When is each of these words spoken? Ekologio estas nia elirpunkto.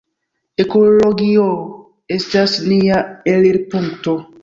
Ekologio 0.63 1.45
estas 2.19 2.59
nia 2.73 3.07
elirpunkto. 3.37 4.21